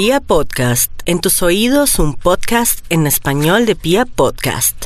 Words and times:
Pia 0.00 0.20
Podcast, 0.20 0.92
en 1.06 1.18
tus 1.18 1.42
oídos 1.42 1.98
un 1.98 2.14
podcast 2.14 2.84
en 2.88 3.08
español 3.08 3.66
de 3.66 3.74
Pia 3.74 4.06
Podcast. 4.06 4.84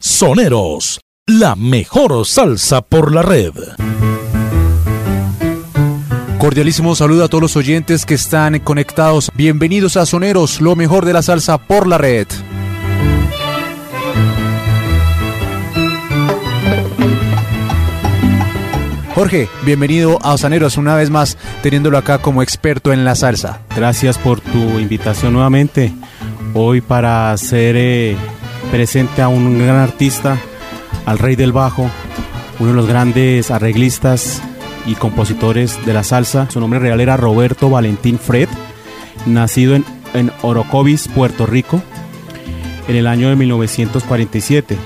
Soneros, 0.00 1.00
la 1.26 1.54
mejor 1.54 2.24
salsa 2.24 2.80
por 2.80 3.12
la 3.12 3.20
red. 3.20 3.52
Cordialísimo 6.38 6.96
saludo 6.96 7.24
a 7.24 7.28
todos 7.28 7.42
los 7.42 7.56
oyentes 7.56 8.06
que 8.06 8.14
están 8.14 8.58
conectados. 8.60 9.30
Bienvenidos 9.34 9.98
a 9.98 10.06
Soneros, 10.06 10.62
lo 10.62 10.76
mejor 10.76 11.04
de 11.04 11.12
la 11.12 11.20
salsa 11.20 11.58
por 11.58 11.86
la 11.86 11.98
red. 11.98 12.26
Jorge, 19.14 19.48
bienvenido 19.62 20.18
a 20.22 20.32
Osaneros 20.32 20.76
una 20.76 20.96
vez 20.96 21.08
más, 21.08 21.38
teniéndolo 21.62 21.98
acá 21.98 22.18
como 22.18 22.42
experto 22.42 22.92
en 22.92 23.04
la 23.04 23.14
salsa. 23.14 23.60
Gracias 23.76 24.18
por 24.18 24.40
tu 24.40 24.80
invitación 24.80 25.34
nuevamente. 25.34 25.92
Hoy 26.52 26.80
para 26.80 27.30
hacer 27.30 27.76
eh, 27.78 28.16
presente 28.72 29.22
a 29.22 29.28
un 29.28 29.56
gran 29.60 29.76
artista, 29.76 30.36
al 31.06 31.20
rey 31.20 31.36
del 31.36 31.52
bajo, 31.52 31.88
uno 32.58 32.70
de 32.70 32.74
los 32.74 32.88
grandes 32.88 33.52
arreglistas 33.52 34.42
y 34.84 34.96
compositores 34.96 35.86
de 35.86 35.92
la 35.92 36.02
salsa. 36.02 36.50
Su 36.50 36.58
nombre 36.58 36.80
real 36.80 37.00
era 37.00 37.16
Roberto 37.16 37.70
Valentín 37.70 38.18
Fred, 38.18 38.48
nacido 39.26 39.76
en, 39.76 39.84
en 40.14 40.32
Orocovis, 40.42 41.06
Puerto 41.06 41.46
Rico, 41.46 41.80
en 42.88 42.96
el 42.96 43.06
año 43.06 43.28
de 43.28 43.36
1947. 43.36 44.76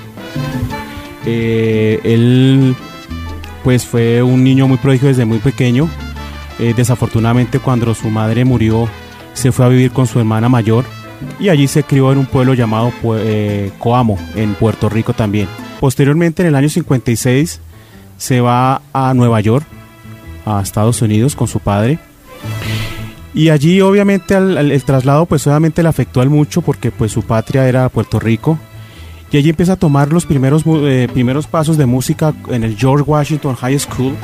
Eh, 1.24 2.00
él 2.04 2.76
pues 3.64 3.86
fue 3.86 4.22
un 4.22 4.44
niño 4.44 4.68
muy 4.68 4.78
prodigio 4.78 5.08
desde 5.08 5.24
muy 5.24 5.38
pequeño. 5.38 5.88
Eh, 6.58 6.74
desafortunadamente 6.76 7.60
cuando 7.60 7.94
su 7.94 8.10
madre 8.10 8.44
murió 8.44 8.88
se 9.32 9.52
fue 9.52 9.64
a 9.64 9.68
vivir 9.68 9.92
con 9.92 10.08
su 10.08 10.18
hermana 10.18 10.48
mayor 10.48 10.84
y 11.38 11.50
allí 11.50 11.68
se 11.68 11.84
crió 11.84 12.10
en 12.10 12.18
un 12.18 12.26
pueblo 12.26 12.54
llamado 12.54 12.92
eh, 13.18 13.70
Coamo, 13.78 14.18
en 14.34 14.54
Puerto 14.54 14.88
Rico 14.88 15.12
también. 15.12 15.48
Posteriormente 15.78 16.42
en 16.42 16.48
el 16.48 16.54
año 16.56 16.68
56 16.68 17.60
se 18.16 18.40
va 18.40 18.82
a 18.92 19.14
Nueva 19.14 19.40
York, 19.40 19.64
a 20.44 20.60
Estados 20.60 21.00
Unidos 21.02 21.36
con 21.36 21.46
su 21.46 21.60
padre. 21.60 21.98
Y 23.34 23.50
allí 23.50 23.80
obviamente 23.80 24.34
el 24.36 24.82
traslado 24.84 25.26
pues 25.26 25.46
obviamente 25.46 25.82
le 25.82 25.88
afectó 25.88 26.20
al 26.20 26.30
mucho 26.30 26.62
porque 26.62 26.90
pues 26.90 27.12
su 27.12 27.22
patria 27.22 27.68
era 27.68 27.88
Puerto 27.88 28.18
Rico 28.18 28.58
y 29.30 29.36
allí 29.36 29.50
empieza 29.50 29.74
a 29.74 29.76
tomar 29.76 30.12
los 30.12 30.26
primeros, 30.26 30.64
eh, 30.66 31.08
primeros 31.12 31.46
pasos 31.46 31.76
de 31.76 31.86
música 31.86 32.32
en 32.48 32.64
el 32.64 32.76
George 32.76 33.04
Washington 33.04 33.54
High 33.56 33.78
School 33.78 34.14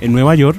en 0.00 0.12
Nueva 0.12 0.34
York. 0.34 0.58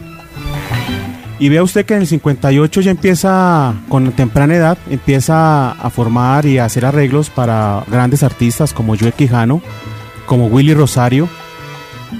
Y 1.39 1.49
vea 1.49 1.63
usted 1.63 1.85
que 1.85 1.95
en 1.95 2.01
el 2.01 2.07
58 2.07 2.81
ya 2.81 2.91
empieza, 2.91 3.73
con 3.89 4.11
temprana 4.13 4.55
edad, 4.55 4.77
empieza 4.89 5.71
a 5.71 5.89
formar 5.89 6.45
y 6.45 6.57
a 6.57 6.65
hacer 6.65 6.85
arreglos 6.85 7.29
para 7.29 7.83
grandes 7.89 8.23
artistas 8.23 8.71
como 8.71 8.95
Joe 8.95 9.11
Quijano, 9.11 9.61
como 10.25 10.47
Willy 10.47 10.73
Rosario, 10.73 11.27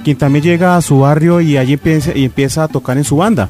quien 0.04 0.18
también 0.18 0.44
llega 0.44 0.76
a 0.76 0.82
su 0.82 1.00
barrio 1.00 1.40
y 1.40 1.56
allí 1.56 1.74
empieza, 1.74 2.12
y 2.14 2.26
empieza 2.26 2.66
a 2.66 2.68
tocar 2.68 2.98
en 2.98 3.06
su 3.06 3.16
banda. 3.16 3.50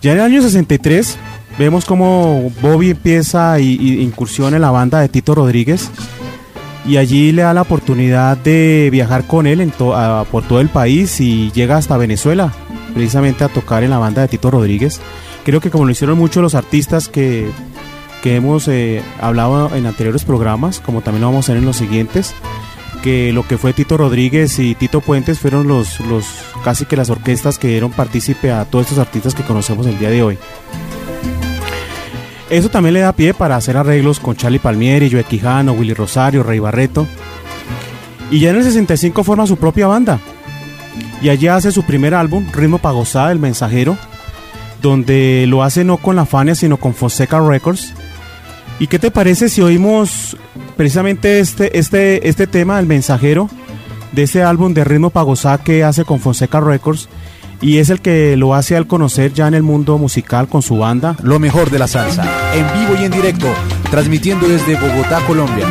Ya 0.00 0.12
en 0.12 0.18
el 0.18 0.24
año 0.24 0.40
63 0.40 1.18
vemos 1.58 1.84
como 1.84 2.50
Bobby 2.62 2.90
empieza 2.90 3.60
y, 3.60 4.00
incursiona 4.00 4.56
en 4.56 4.62
la 4.62 4.70
banda 4.70 5.00
de 5.00 5.10
Tito 5.10 5.34
Rodríguez 5.34 5.90
y 6.86 6.96
allí 6.96 7.32
le 7.32 7.42
da 7.42 7.54
la 7.54 7.62
oportunidad 7.62 8.36
de 8.36 8.88
viajar 8.90 9.26
con 9.26 9.46
él 9.46 9.72
por 9.76 10.44
todo 10.46 10.60
el 10.60 10.68
país 10.68 11.20
y 11.20 11.50
llega 11.52 11.76
hasta 11.76 11.96
Venezuela, 11.96 12.52
precisamente 12.94 13.44
a 13.44 13.48
tocar 13.48 13.82
en 13.84 13.90
la 13.90 13.98
banda 13.98 14.22
de 14.22 14.28
Tito 14.28 14.50
Rodríguez. 14.50 15.00
Creo 15.44 15.60
que 15.60 15.70
como 15.70 15.84
lo 15.84 15.90
hicieron 15.90 16.18
muchos 16.18 16.42
los 16.42 16.54
artistas 16.54 17.08
que, 17.08 17.50
que 18.22 18.36
hemos 18.36 18.68
eh, 18.68 19.02
hablado 19.20 19.74
en 19.74 19.86
anteriores 19.86 20.24
programas, 20.24 20.80
como 20.80 21.00
también 21.00 21.22
lo 21.22 21.28
vamos 21.28 21.44
a 21.44 21.46
hacer 21.46 21.56
en 21.56 21.66
los 21.66 21.76
siguientes, 21.76 22.34
que 23.02 23.32
lo 23.32 23.46
que 23.46 23.58
fue 23.58 23.72
Tito 23.72 23.96
Rodríguez 23.96 24.58
y 24.58 24.74
Tito 24.74 25.00
Puentes 25.00 25.38
fueron 25.38 25.66
los, 25.66 26.00
los 26.00 26.26
casi 26.64 26.84
que 26.84 26.96
las 26.96 27.10
orquestas 27.10 27.58
que 27.58 27.68
dieron 27.68 27.90
partícipe 27.90 28.52
a 28.52 28.64
todos 28.64 28.86
estos 28.86 28.98
artistas 28.98 29.34
que 29.34 29.42
conocemos 29.42 29.86
el 29.86 29.98
día 29.98 30.10
de 30.10 30.22
hoy. 30.22 30.38
Eso 32.50 32.68
también 32.68 32.94
le 32.94 33.00
da 33.00 33.12
pie 33.12 33.32
para 33.32 33.54
hacer 33.54 33.76
arreglos 33.76 34.18
con 34.18 34.34
Charlie 34.34 34.58
Palmieri, 34.58 35.08
Joe 35.10 35.22
Quijano, 35.22 35.72
Willy 35.72 35.94
Rosario, 35.94 36.42
Rey 36.42 36.58
Barreto. 36.58 37.06
Y 38.30 38.40
ya 38.40 38.50
en 38.50 38.56
el 38.56 38.64
65 38.64 39.22
forma 39.22 39.46
su 39.46 39.56
propia 39.56 39.86
banda. 39.86 40.18
Y 41.22 41.28
allí 41.28 41.46
hace 41.46 41.70
su 41.70 41.84
primer 41.84 42.12
álbum, 42.12 42.46
Ritmo 42.52 42.78
Pagosada, 42.78 43.30
El 43.30 43.38
Mensajero, 43.38 43.96
donde 44.82 45.44
lo 45.46 45.62
hace 45.62 45.84
no 45.84 45.98
con 45.98 46.16
la 46.16 46.26
Fania, 46.26 46.56
sino 46.56 46.76
con 46.76 46.92
Fonseca 46.92 47.40
Records. 47.40 47.94
¿Y 48.80 48.88
qué 48.88 48.98
te 48.98 49.12
parece 49.12 49.48
si 49.48 49.62
oímos 49.62 50.36
precisamente 50.76 51.38
este, 51.38 51.78
este, 51.78 52.28
este 52.28 52.48
tema, 52.48 52.80
El 52.80 52.86
Mensajero, 52.86 53.48
de 54.10 54.24
ese 54.24 54.42
álbum 54.42 54.74
de 54.74 54.82
Ritmo 54.82 55.10
Pagosada 55.10 55.58
que 55.58 55.84
hace 55.84 56.04
con 56.04 56.18
Fonseca 56.18 56.60
Records? 56.60 57.08
Y 57.60 57.78
es 57.78 57.90
el 57.90 58.00
que 58.00 58.36
lo 58.36 58.54
hace 58.54 58.76
al 58.76 58.86
conocer 58.86 59.32
ya 59.32 59.48
en 59.48 59.54
el 59.54 59.62
mundo 59.62 59.98
musical 59.98 60.48
con 60.48 60.62
su 60.62 60.78
banda. 60.78 61.16
Lo 61.22 61.38
mejor 61.38 61.70
de 61.70 61.78
la 61.78 61.86
salsa, 61.86 62.24
en 62.54 62.66
vivo 62.80 63.00
y 63.00 63.04
en 63.04 63.12
directo, 63.12 63.46
transmitiendo 63.90 64.48
desde 64.48 64.76
Bogotá, 64.76 65.20
Colombia. 65.26 65.66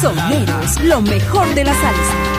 Soneros, 0.00 0.80
lo 0.82 1.00
mejor 1.00 1.54
de 1.54 1.64
la 1.64 1.72
salsa. 1.72 2.33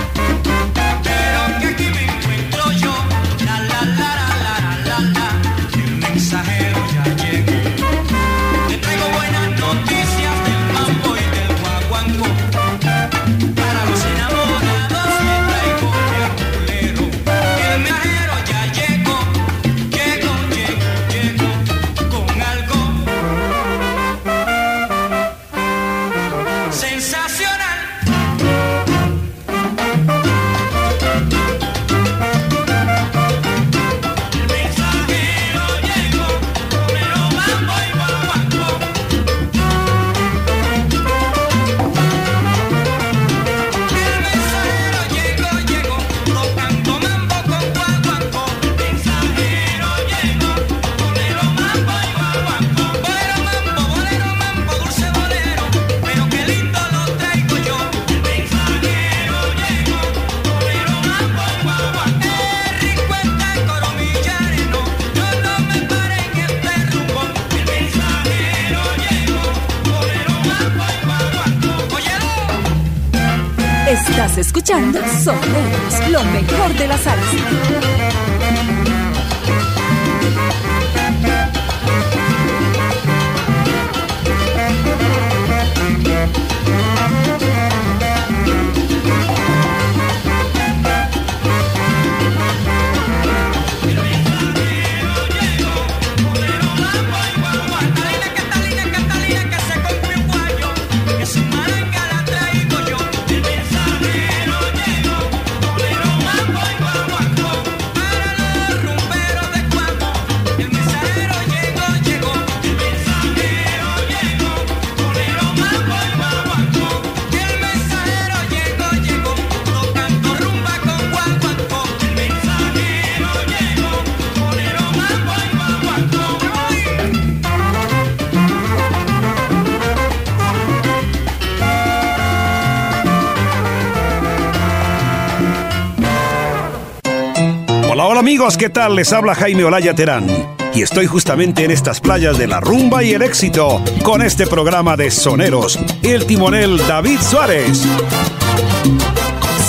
Amigos, 138.36 138.58
¿qué 138.58 138.70
tal? 138.70 138.98
Les 138.98 139.14
habla 139.14 139.34
Jaime 139.34 139.64
Olaya 139.64 139.96
Terán. 139.96 140.28
Y 140.74 140.82
estoy 140.82 141.06
justamente 141.06 141.64
en 141.64 141.72
estas 141.72 142.02
playas 142.02 142.38
de 142.38 142.48
la 142.48 142.60
rumba 142.60 143.02
y 143.02 143.14
el 143.14 143.22
éxito 143.22 143.82
con 144.04 144.22
este 144.22 144.46
programa 144.46 144.98
de 144.98 145.10
soneros, 145.10 145.80
el 146.04 146.26
timonel 146.26 146.78
David 146.86 147.22
Suárez. 147.22 147.84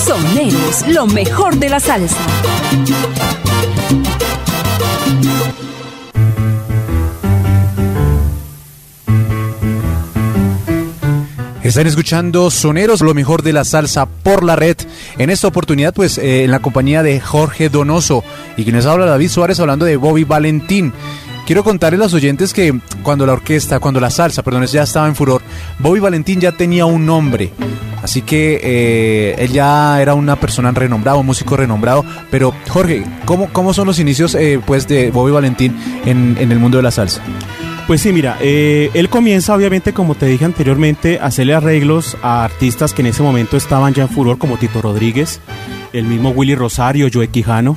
Soneros, 0.04 0.84
lo 0.88 1.06
mejor 1.06 1.54
de 1.58 1.68
la 1.68 1.78
salsa. 1.78 2.16
Están 11.66 11.88
escuchando 11.88 12.48
Soneros, 12.48 13.00
lo 13.00 13.12
mejor 13.12 13.42
de 13.42 13.52
la 13.52 13.64
salsa 13.64 14.06
por 14.06 14.44
la 14.44 14.54
red. 14.54 14.76
En 15.18 15.30
esta 15.30 15.48
oportunidad, 15.48 15.92
pues, 15.92 16.16
eh, 16.16 16.44
en 16.44 16.52
la 16.52 16.60
compañía 16.60 17.02
de 17.02 17.18
Jorge 17.18 17.68
Donoso 17.68 18.22
y 18.56 18.62
quienes 18.62 18.86
habla 18.86 19.04
David 19.04 19.28
Suárez 19.28 19.58
hablando 19.58 19.84
de 19.84 19.96
Bobby 19.96 20.22
Valentín. 20.22 20.92
Quiero 21.44 21.64
contarles 21.64 21.98
a 21.98 22.04
los 22.04 22.14
oyentes 22.14 22.52
que 22.52 22.78
cuando 23.02 23.26
la 23.26 23.32
orquesta, 23.32 23.80
cuando 23.80 23.98
la 23.98 24.10
salsa, 24.10 24.44
perdón, 24.44 24.64
ya 24.66 24.84
estaba 24.84 25.08
en 25.08 25.16
furor, 25.16 25.42
Bobby 25.80 25.98
Valentín 25.98 26.40
ya 26.40 26.52
tenía 26.52 26.86
un 26.86 27.04
nombre. 27.04 27.50
Así 28.00 28.22
que 28.22 28.60
eh, 28.62 29.34
él 29.36 29.50
ya 29.50 30.00
era 30.00 30.14
una 30.14 30.36
persona 30.36 30.70
renombrada, 30.70 31.18
un 31.18 31.26
músico 31.26 31.56
renombrado. 31.56 32.04
Pero 32.30 32.54
Jorge, 32.68 33.02
¿cómo, 33.24 33.52
cómo 33.52 33.74
son 33.74 33.88
los 33.88 33.98
inicios 33.98 34.36
eh, 34.36 34.60
pues 34.64 34.86
de 34.86 35.10
Bobby 35.10 35.32
Valentín 35.32 35.76
en, 36.04 36.36
en 36.38 36.52
el 36.52 36.60
mundo 36.60 36.76
de 36.76 36.84
la 36.84 36.92
salsa? 36.92 37.22
Pues 37.86 38.00
sí, 38.00 38.12
mira, 38.12 38.36
eh, 38.40 38.90
él 38.94 39.08
comienza 39.08 39.54
obviamente, 39.54 39.92
como 39.92 40.16
te 40.16 40.26
dije 40.26 40.44
anteriormente, 40.44 41.20
a 41.20 41.26
hacerle 41.26 41.54
arreglos 41.54 42.16
a 42.20 42.42
artistas 42.44 42.92
que 42.92 43.02
en 43.02 43.06
ese 43.08 43.22
momento 43.22 43.56
estaban 43.56 43.94
ya 43.94 44.02
en 44.02 44.08
furor, 44.08 44.38
como 44.38 44.56
Tito 44.56 44.82
Rodríguez, 44.82 45.40
el 45.92 46.04
mismo 46.04 46.30
Willy 46.30 46.56
Rosario, 46.56 47.08
Joe 47.12 47.28
Quijano. 47.28 47.76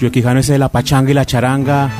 Joe 0.00 0.12
Quijano 0.12 0.38
es 0.40 0.46
de 0.46 0.56
la 0.58 0.68
pachanga 0.70 1.10
y 1.10 1.14
la 1.14 1.26
charanga, 1.26 1.90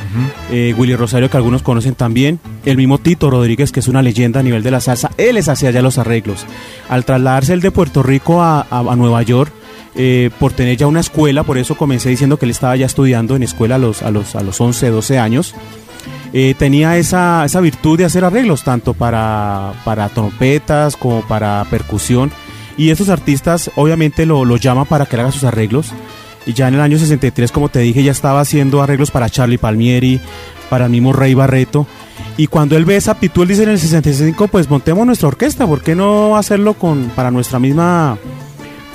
eh, 0.49 0.73
Willy 0.77 0.95
Rosario 0.95 1.29
que 1.29 1.35
algunos 1.37 1.61
conocen 1.61 1.93
también, 1.93 2.39
el 2.65 2.77
mismo 2.77 2.97
Tito 2.99 3.29
Rodríguez 3.29 3.71
que 3.73 3.81
es 3.81 3.87
una 3.89 4.01
leyenda 4.01 4.39
a 4.39 4.43
nivel 4.43 4.63
de 4.63 4.71
la 4.71 4.79
salsa, 4.79 5.11
él 5.17 5.35
les 5.35 5.49
hacía 5.49 5.71
ya 5.71 5.81
los 5.81 5.97
arreglos. 5.97 6.45
Al 6.89 7.03
trasladarse 7.05 7.51
él 7.53 7.59
de 7.61 7.69
Puerto 7.69 8.01
Rico 8.01 8.41
a, 8.41 8.61
a- 8.61 8.79
a 8.79 8.95
Nueva 8.95 9.21
York, 9.23 9.51
eh, 9.95 10.29
por 10.39 10.53
tener 10.53 10.77
ya 10.77 10.87
una 10.87 11.01
escuela, 11.01 11.43
por 11.43 11.57
eso 11.57 11.75
comencé 11.75 12.07
diciendo 12.09 12.39
que 12.39 12.45
él 12.45 12.51
estaba 12.51 12.77
ya 12.77 12.85
estudiando 12.85 13.35
en 13.35 13.43
escuela 13.43 13.75
a 13.75 13.77
los, 13.77 14.01
a 14.01 14.09
los, 14.09 14.35
a 14.37 14.41
los 14.41 14.59
11, 14.59 14.89
12 14.89 15.19
años, 15.19 15.53
eh, 16.33 16.55
tenía 16.57 16.97
esa, 16.97 17.43
esa 17.45 17.59
virtud 17.59 17.97
de 17.97 18.05
hacer 18.05 18.23
arreglos, 18.23 18.63
tanto 18.63 18.93
para, 18.93 19.73
para 19.83 20.09
trompetas 20.09 20.95
como 20.95 21.21
para 21.21 21.65
percusión. 21.69 22.31
Y 22.77 22.89
esos 22.89 23.09
artistas 23.09 23.69
obviamente 23.75 24.25
lo, 24.25 24.45
lo 24.45 24.57
llaman 24.57 24.85
para 24.85 25.05
que 25.05 25.17
haga 25.17 25.31
sus 25.31 25.43
arreglos. 25.43 25.91
Y 26.45 26.53
ya 26.53 26.67
en 26.67 26.75
el 26.75 26.81
año 26.81 26.97
63, 26.97 27.51
como 27.51 27.69
te 27.69 27.79
dije, 27.79 28.03
ya 28.03 28.11
estaba 28.11 28.39
haciendo 28.39 28.81
arreglos 28.81 29.11
para 29.11 29.29
Charlie 29.29 29.57
Palmieri, 29.57 30.19
para 30.69 30.85
el 30.85 30.91
mismo 30.91 31.13
Rey 31.13 31.33
Barreto. 31.33 31.85
Y 32.37 32.47
cuando 32.47 32.77
él 32.77 32.85
ve 32.85 32.95
esa 32.95 33.11
aptitud, 33.11 33.47
dice 33.47 33.63
en 33.63 33.69
el 33.69 33.79
65, 33.79 34.47
pues 34.47 34.69
montemos 34.69 35.05
nuestra 35.05 35.27
orquesta, 35.27 35.67
¿por 35.67 35.81
qué 35.83 35.95
no 35.95 36.37
hacerlo 36.37 36.73
con, 36.73 37.11
para 37.15 37.29
nuestra 37.29 37.59
misma 37.59 38.17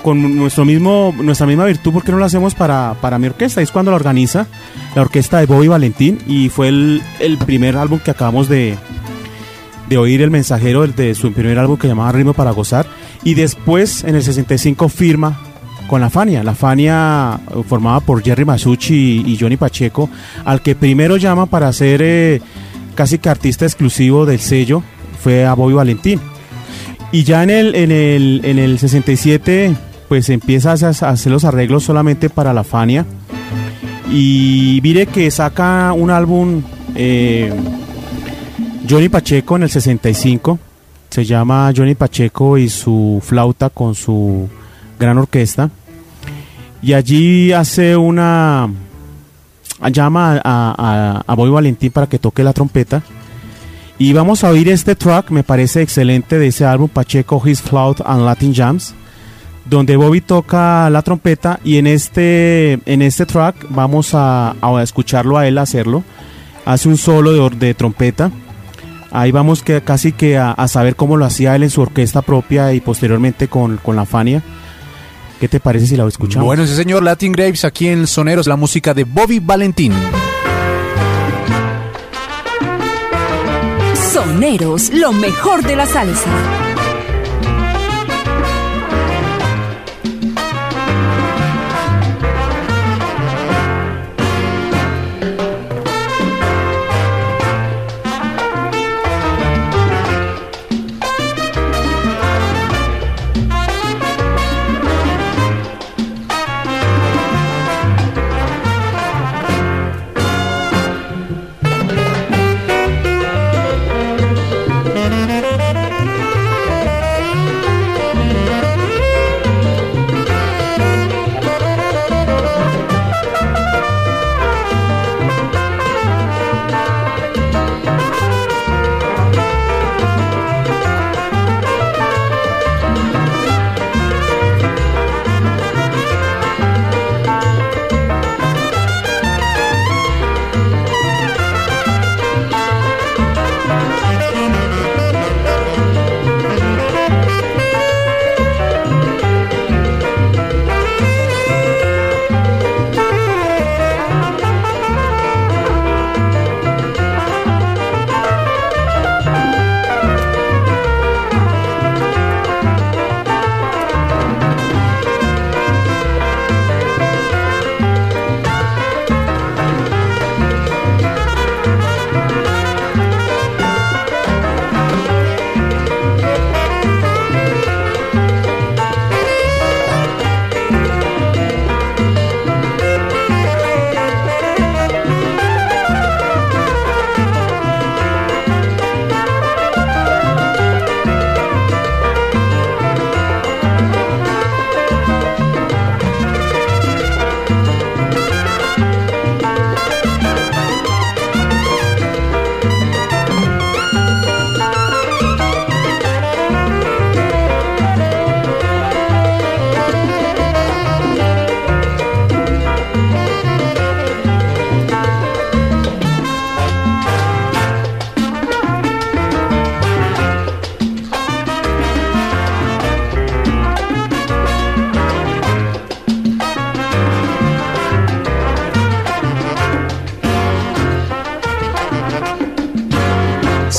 con 0.06 0.36
nuestro 0.36 0.64
mismo, 0.64 1.12
nuestra 1.20 1.48
misma 1.48 1.64
virtud, 1.64 1.92
¿por 1.92 2.04
qué 2.04 2.12
no 2.12 2.18
lo 2.18 2.24
hacemos 2.24 2.54
para, 2.54 2.94
para 3.00 3.18
mi 3.18 3.26
orquesta? 3.26 3.60
Es 3.60 3.72
cuando 3.72 3.90
la 3.90 3.96
organiza 3.96 4.46
la 4.94 5.02
orquesta 5.02 5.40
de 5.40 5.46
Bobby 5.46 5.66
Valentín 5.66 6.20
y 6.28 6.48
fue 6.48 6.68
el, 6.68 7.02
el 7.18 7.38
primer 7.38 7.76
álbum 7.76 7.98
que 7.98 8.12
acabamos 8.12 8.48
de, 8.48 8.76
de 9.88 9.98
oír, 9.98 10.22
el 10.22 10.30
mensajero 10.30 10.86
de 10.86 11.16
su 11.16 11.32
primer 11.32 11.58
álbum 11.58 11.76
que 11.76 11.88
llamaba 11.88 12.12
Ritmo 12.12 12.34
para 12.34 12.52
Gozar. 12.52 12.86
Y 13.24 13.34
después, 13.34 14.04
en 14.04 14.14
el 14.14 14.22
65, 14.22 14.88
firma 14.88 15.40
con 15.88 16.00
la 16.00 16.08
Fania. 16.08 16.44
La 16.44 16.54
Fania, 16.54 17.40
eh, 17.50 17.64
formada 17.68 17.98
por 17.98 18.22
Jerry 18.22 18.44
Masucci 18.44 19.24
y, 19.26 19.32
y 19.32 19.36
Johnny 19.36 19.56
Pacheco, 19.56 20.08
al 20.44 20.62
que 20.62 20.76
primero 20.76 21.16
llama 21.16 21.46
para 21.46 21.72
ser 21.72 22.00
eh, 22.04 22.40
casi 22.94 23.18
que 23.18 23.28
artista 23.28 23.64
exclusivo 23.64 24.24
del 24.24 24.38
sello, 24.38 24.84
fue 25.20 25.44
a 25.44 25.54
Bobby 25.54 25.74
Valentín. 25.74 26.20
Y 27.10 27.24
ya 27.24 27.42
en 27.42 27.50
el, 27.50 27.74
en 27.74 27.90
el, 27.90 28.40
en 28.44 28.60
el 28.60 28.78
67, 28.78 29.74
pues 30.08 30.28
empieza 30.30 30.70
a 30.70 30.74
hacer- 30.74 31.32
los 31.32 31.44
arreglos 31.44 31.84
solamente 31.84 32.30
para 32.30 32.52
la 32.52 32.64
Fania. 32.64 33.04
Y 34.10 34.80
mire 34.82 35.06
que 35.06 35.30
saca 35.30 35.92
un 35.92 36.10
álbum 36.10 36.62
eh, 36.94 37.52
Johnny 38.88 39.08
Pacheco 39.08 39.56
en 39.56 39.64
el 39.64 39.70
65. 39.70 40.58
Se 41.10 41.24
llama 41.24 41.72
Johnny 41.76 41.94
Pacheco 41.94 42.56
y 42.58 42.68
su 42.68 43.20
flauta 43.24 43.70
con 43.70 43.94
su 43.94 44.48
gran 44.98 45.18
orquesta. 45.18 45.70
Y 46.82 46.92
allí 46.92 47.52
hace 47.52 47.96
una. 47.96 48.68
llama 49.90 50.40
a, 50.44 51.34
Bobby 51.36 51.50
Valentín 51.50 51.90
para 51.90 52.06
que 52.06 52.18
toque 52.18 52.44
la 52.44 52.52
trompeta. 52.52 53.02
Y 53.98 54.12
vamos 54.12 54.44
a 54.44 54.50
oír 54.50 54.68
este 54.68 54.94
track, 54.94 55.30
me 55.30 55.42
parece 55.42 55.80
excelente, 55.80 56.38
de 56.38 56.48
ese 56.48 56.66
álbum 56.66 56.88
Pacheco, 56.88 57.42
His 57.44 57.62
Flout 57.62 58.02
and 58.04 58.24
Latin 58.26 58.54
Jams, 58.54 58.94
donde 59.68 59.96
Bobby 59.96 60.20
toca 60.20 60.88
la 60.90 61.02
trompeta 61.02 61.60
y 61.64 61.78
en 61.78 61.86
este, 61.86 62.78
en 62.86 63.02
este 63.02 63.26
track 63.26 63.66
vamos 63.70 64.14
a, 64.14 64.54
a 64.60 64.82
escucharlo 64.82 65.38
a 65.38 65.46
él 65.46 65.58
hacerlo. 65.58 66.04
Hace 66.64 66.88
un 66.88 66.96
solo 66.96 67.32
de, 67.50 67.56
de 67.56 67.74
trompeta. 67.74 68.30
Ahí 69.12 69.30
vamos 69.30 69.62
que 69.62 69.80
casi 69.82 70.12
que 70.12 70.36
a, 70.36 70.50
a 70.50 70.68
saber 70.68 70.96
cómo 70.96 71.16
lo 71.16 71.24
hacía 71.24 71.54
él 71.56 71.62
en 71.62 71.70
su 71.70 71.80
orquesta 71.80 72.22
propia 72.22 72.72
y 72.72 72.80
posteriormente 72.80 73.48
con, 73.48 73.76
con 73.78 73.96
la 73.96 74.04
Fania. 74.04 74.42
¿Qué 75.40 75.48
te 75.48 75.60
parece 75.60 75.86
si 75.86 75.96
la 75.96 76.06
escuchamos? 76.06 76.46
Bueno, 76.46 76.62
ese 76.62 76.74
señor 76.74 77.02
Latin 77.02 77.32
Graves 77.32 77.64
aquí 77.64 77.88
en 77.88 78.06
Soneros, 78.06 78.46
la 78.46 78.56
música 78.56 78.94
de 78.94 79.04
Bobby 79.04 79.38
Valentín. 79.38 79.92
Soneros, 84.12 84.90
lo 84.92 85.12
mejor 85.12 85.62
de 85.62 85.76
la 85.76 85.86
salsa. 85.86 86.30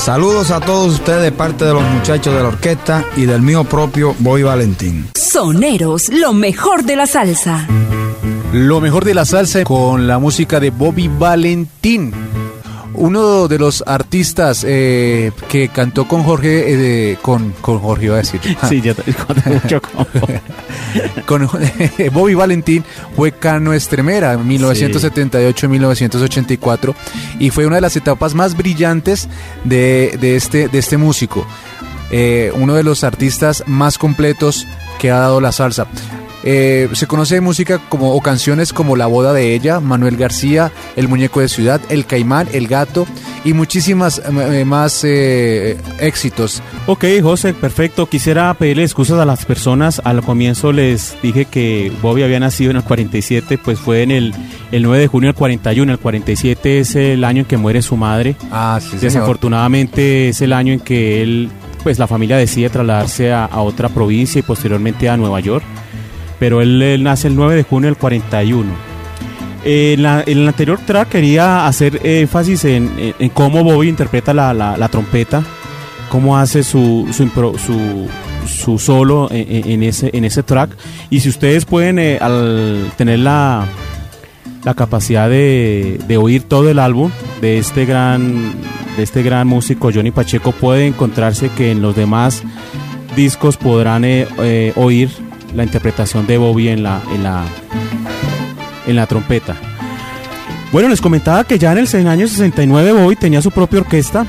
Saludos 0.07 0.51
a 0.51 0.61
todos 0.61 0.93
ustedes 0.93 1.21
de 1.21 1.33
parte 1.33 1.65
de 1.65 1.73
los 1.73 1.83
muchachos 1.83 2.33
de 2.33 2.41
la 2.41 2.47
orquesta 2.47 3.03
y 3.17 3.25
del 3.25 3.41
mío 3.41 3.65
propio 3.65 4.15
Boy 4.19 4.41
Valentín. 4.41 5.09
Soneros, 5.15 6.07
lo 6.07 6.31
mejor 6.31 6.85
de 6.85 6.95
la 6.95 7.07
salsa. 7.07 7.67
Lo 8.53 8.79
mejor 8.79 9.03
de 9.03 9.13
la 9.13 9.25
salsa 9.25 9.65
con 9.65 10.07
la 10.07 10.17
música 10.17 10.61
de 10.61 10.69
Bobby 10.69 11.09
Valentín. 11.09 12.13
Uno 12.97 13.47
de 13.47 13.57
los 13.59 13.83
artistas 13.85 14.65
eh, 14.67 15.31
que 15.47 15.69
cantó 15.69 16.05
con 16.07 16.23
Jorge, 16.23 17.11
eh, 17.11 17.17
con, 17.21 17.51
con 17.61 17.77
Jorge 17.79 18.05
iba 18.05 18.15
a 18.15 18.19
decir. 18.19 18.41
Sí, 18.67 18.81
te 18.81 18.95
mucho 19.49 19.79
con 21.25 21.49
Bobby 22.11 22.33
Valentín 22.33 22.83
fue 23.15 23.31
Cano 23.31 23.71
Estremera, 23.73 24.37
1978-1984, 24.37 26.93
y 27.39 27.51
fue 27.51 27.65
una 27.65 27.75
de 27.75 27.81
las 27.81 27.95
etapas 27.95 28.33
más 28.33 28.57
brillantes 28.57 29.29
de, 29.63 30.17
de 30.19 30.35
este, 30.35 30.67
de 30.67 30.79
este 30.79 30.97
músico. 30.97 31.47
Eh, 32.09 32.51
uno 32.55 32.75
de 32.75 32.83
los 32.83 33.03
artistas 33.03 33.63
más 33.67 33.97
completos 33.97 34.65
que 34.99 35.11
ha 35.11 35.19
dado 35.19 35.41
la 35.41 35.51
salsa. 35.51 35.87
Eh, 36.49 36.87
se 36.93 37.07
conoce 37.07 37.35
de 37.35 37.41
música 37.41 37.77
como, 37.89 38.13
o 38.13 38.21
canciones 38.21 38.71
como 38.71 38.95
La 38.95 39.05
boda 39.05 39.33
de 39.33 39.53
ella, 39.53 39.81
Manuel 39.81 40.15
García, 40.15 40.71
El 40.95 41.09
muñeco 41.09 41.41
de 41.41 41.49
ciudad, 41.49 41.81
El 41.89 42.05
caimán, 42.05 42.47
El 42.53 42.69
gato 42.69 43.05
y 43.43 43.51
muchísimas 43.51 44.21
eh, 44.25 44.63
más 44.63 45.03
eh, 45.03 45.77
éxitos. 45.99 46.63
Ok, 46.85 47.03
José, 47.21 47.53
perfecto. 47.53 48.05
Quisiera 48.05 48.53
pedirle 48.53 48.83
excusas 48.83 49.19
a 49.19 49.25
las 49.25 49.43
personas. 49.43 50.01
Al 50.05 50.21
comienzo 50.21 50.71
les 50.71 51.17
dije 51.21 51.43
que 51.43 51.91
Bobby 52.01 52.23
había 52.23 52.39
nacido 52.39 52.71
en 52.71 52.77
el 52.77 52.83
47, 52.83 53.57
pues 53.57 53.77
fue 53.77 54.03
en 54.03 54.11
el, 54.11 54.33
el 54.71 54.83
9 54.83 55.01
de 55.01 55.07
junio 55.07 55.27
del 55.27 55.35
41. 55.35 55.91
El 55.91 55.99
47 55.99 56.79
es 56.79 56.95
el 56.95 57.25
año 57.25 57.41
en 57.41 57.45
que 57.45 57.57
muere 57.57 57.81
su 57.81 57.97
madre. 57.97 58.37
Ah, 58.51 58.79
sí, 58.81 58.91
señor. 58.91 59.01
Desafortunadamente 59.01 60.29
es 60.29 60.39
el 60.39 60.53
año 60.53 60.71
en 60.71 60.79
que 60.79 61.21
él, 61.21 61.49
pues 61.83 61.99
la 61.99 62.07
familia 62.07 62.37
decide 62.37 62.69
trasladarse 62.69 63.33
a, 63.33 63.43
a 63.43 63.61
otra 63.63 63.89
provincia 63.89 64.39
y 64.39 64.43
posteriormente 64.43 65.09
a 65.09 65.17
Nueva 65.17 65.41
York 65.41 65.65
pero 66.39 66.61
él, 66.61 67.03
nace 67.03 67.27
el 67.27 67.35
9 67.35 67.55
de 67.55 67.63
junio 67.63 67.87
del 67.87 67.97
41. 67.97 68.71
Eh, 69.65 69.95
en, 69.97 70.05
en, 70.05 70.23
el 70.25 70.47
anterior 70.47 70.79
track 70.85 71.09
quería 71.09 71.67
hacer 71.67 71.99
énfasis 72.03 72.65
en, 72.65 72.89
cómo 73.33 73.63
Bobby 73.63 73.89
interpreta 73.89 74.33
la, 74.33 74.53
la, 74.53 74.87
trompeta, 74.89 75.43
cómo 76.09 76.37
hace 76.37 76.63
su, 76.63 77.07
su, 77.11 77.23
impro, 77.23 77.55
su 77.57 78.07
solo 78.79 79.29
en, 79.31 79.83
ese, 79.83 80.09
en 80.13 80.25
ese 80.25 80.43
track. 80.43 80.71
Y 81.09 81.19
si 81.19 81.29
ustedes 81.29 81.65
pueden, 81.65 81.99
eh, 81.99 82.17
al 82.19 82.91
tener 82.97 83.19
la, 83.19 83.65
la 84.63 84.73
capacidad 84.73 85.29
de, 85.29 85.99
de, 86.07 86.17
oír 86.17 86.43
todo 86.43 86.69
el 86.69 86.79
álbum 86.79 87.11
de 87.41 87.57
este 87.57 87.85
gran 87.85 88.53
de 88.97 89.03
este 89.03 89.21
gran 89.21 89.47
músico 89.47 89.91
Johnny 89.93 90.09
Pacheco 90.09 90.51
puede 90.51 90.87
encontrarse 90.87 91.49
que 91.49 91.71
en 91.71 91.83
los 91.83 91.95
demás 91.95 92.41
discos 93.15 93.55
podrán 93.55 94.03
eh, 94.03 94.27
eh, 94.39 94.73
oír 94.75 95.09
la 95.57 95.63
interpretación 95.63 96.27
de 96.27 96.37
Bobby 96.37 96.69
en 96.69 96.83
la, 96.83 97.01
en 97.11 97.23
la, 97.23 97.43
en 98.85 98.95
la 98.95 99.07
trompeta. 99.07 99.55
Bueno, 100.71 100.87
les 100.87 101.01
comentaba 101.01 101.43
que 101.45 101.57
ya 101.57 101.71
en 101.71 101.79
el 101.79 102.07
año 102.07 102.27
69 102.27 102.91
Bobby 102.91 103.15
tenía 103.15 103.41
su 103.41 103.49
propia 103.49 103.79
orquesta, 103.79 104.27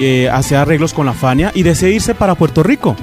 eh, 0.00 0.28
hacía 0.28 0.62
arreglos 0.62 0.92
con 0.92 1.06
la 1.06 1.12
Fania 1.12 1.52
y 1.54 1.62
decidía 1.62 1.94
irse 1.94 2.16
para 2.16 2.34
Puerto 2.34 2.64
Rico. 2.64 2.96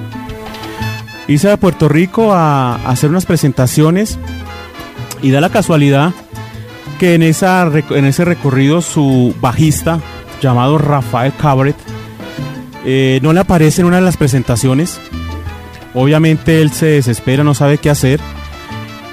Irse 1.29 1.49
a 1.49 1.55
Puerto 1.55 1.87
Rico 1.87 2.33
a, 2.33 2.75
a, 2.75 2.89
hacer 2.89 3.09
unas 3.09 3.25
presentaciones 3.25 4.19
y 5.21 5.31
da 5.31 5.39
la 5.39 5.49
casualidad 5.49 6.11
que 6.99 7.13
en, 7.15 7.23
esa, 7.23 7.71
en 7.91 8.03
ese 8.03 8.25
recorrido 8.25 8.81
su 8.81 9.33
bajista, 9.39 10.01
llamado 10.41 10.77
Rafael 10.77 11.31
Cabret, 11.39 11.77
eh, 12.83 13.19
no 13.23 13.31
le 13.31 13.39
aparece 13.39 13.79
en 13.79 13.87
una 13.87 13.95
de 13.97 14.01
las 14.01 14.17
presentaciones 14.17 14.99
Obviamente 15.93 16.61
él 16.61 16.71
se 16.71 16.87
desespera, 16.87 17.43
no 17.43 17.53
sabe 17.53 17.77
qué 17.77 17.89
hacer. 17.89 18.19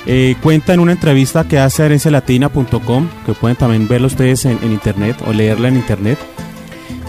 Eh, 0.07 0.37
cuenta 0.43 0.73
en 0.73 0.81
una 0.81 0.93
entrevista 0.93 1.45
que 1.45 1.59
hace 1.59 1.83
a 1.83 1.87
herencialatina.com, 1.87 3.09
que 3.27 3.33
pueden 3.35 3.57
también 3.57 3.89
verlo 3.89 4.07
ustedes 4.07 4.45
en, 4.47 4.59
internet 4.63 5.17
o 5.27 5.33
leerla 5.33 5.69
en 5.69 5.77
internet. 5.77 6.19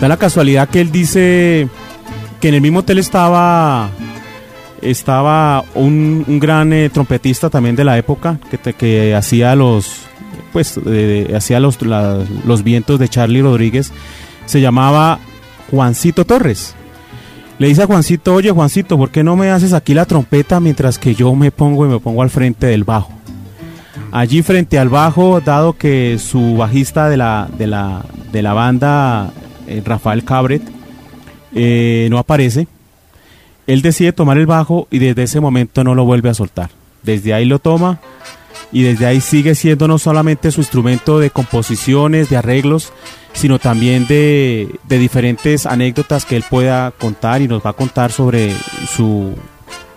Da 0.01 0.07
la 0.07 0.17
casualidad 0.17 0.67
que 0.69 0.81
él 0.81 0.91
dice 0.91 1.69
que 2.41 2.49
en 2.49 2.55
el 2.55 2.61
mismo 2.61 2.79
hotel 2.79 2.97
estaba 2.97 3.89
estaba 4.81 5.63
un, 5.75 6.39
gran 6.39 6.71
eh, 6.73 6.89
trompetista 6.89 7.49
también 7.49 7.75
de 7.75 7.83
la 7.83 7.97
época 7.97 8.39
que, 8.49 8.73
que 8.73 9.13
hacía 9.13 9.53
los 9.55 10.07
pues 10.53 10.79
hacía 11.35 11.59
los, 11.59 11.79
los 11.81 12.63
vientos 12.63 12.99
de 12.99 13.07
Charlie 13.07 13.41
Rodríguez. 13.41 13.91
Se 14.45 14.61
llamaba 14.61 15.19
Juancito 15.69 16.25
Torres. 16.25 16.75
Le 17.59 17.67
dice 17.67 17.83
a 17.83 17.87
Juancito, 17.87 18.35
oye 18.35 18.51
Juancito, 18.51 18.97
¿por 18.97 19.11
qué 19.11 19.21
no 19.21 19.35
me 19.35 19.51
haces 19.51 19.73
aquí 19.73 19.93
la 19.93 20.05
trompeta 20.05 20.61
mientras 20.61 20.97
que 20.97 21.13
yo 21.13 21.35
me 21.35 21.51
pongo 21.51 21.85
y 21.85 21.89
me 21.89 21.99
pongo 21.99 22.23
al 22.23 22.29
frente 22.29 22.67
del 22.67 22.85
bajo? 22.85 23.11
Allí 24.13 24.41
frente 24.43 24.79
al 24.79 24.87
bajo, 24.87 25.41
dado 25.41 25.73
que 25.73 26.17
su 26.19 26.55
bajista 26.55 27.09
de 27.09 27.17
la, 27.17 27.49
de 27.57 27.67
la, 27.67 28.05
de 28.31 28.41
la 28.41 28.53
banda, 28.53 29.33
eh, 29.67 29.83
Rafael 29.85 30.23
Cabret, 30.23 30.61
eh, 31.53 32.07
no 32.09 32.17
aparece, 32.17 32.69
él 33.67 33.81
decide 33.81 34.13
tomar 34.13 34.37
el 34.37 34.45
bajo 34.45 34.87
y 34.89 34.99
desde 34.99 35.23
ese 35.23 35.41
momento 35.41 35.83
no 35.83 35.95
lo 35.95 36.05
vuelve 36.05 36.29
a 36.29 36.33
soltar. 36.33 36.69
Desde 37.03 37.33
ahí 37.33 37.43
lo 37.43 37.59
toma 37.59 37.99
y 38.71 38.83
desde 38.83 39.05
ahí 39.05 39.19
sigue 39.19 39.53
siendo 39.53 39.87
no 39.89 39.99
solamente 39.99 40.51
su 40.51 40.61
instrumento 40.61 41.19
de 41.19 41.29
composiciones, 41.29 42.29
de 42.29 42.37
arreglos, 42.37 42.93
sino 43.33 43.59
también 43.59 44.07
de, 44.07 44.79
de, 44.87 44.97
diferentes 44.97 45.65
anécdotas 45.65 46.25
que 46.25 46.35
él 46.35 46.43
pueda 46.49 46.91
contar 46.91 47.41
y 47.41 47.47
nos 47.47 47.65
va 47.65 47.71
a 47.71 47.73
contar 47.73 48.11
sobre 48.11 48.53
su, 48.87 49.35